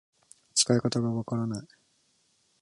[0.55, 1.67] 使い方がわからない